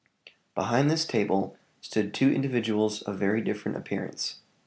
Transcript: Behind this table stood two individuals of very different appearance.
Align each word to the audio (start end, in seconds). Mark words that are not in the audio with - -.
Behind 0.55 0.89
this 0.89 1.05
table 1.05 1.55
stood 1.79 2.11
two 2.11 2.31
individuals 2.33 3.03
of 3.03 3.19
very 3.19 3.39
different 3.39 3.77
appearance. 3.77 4.39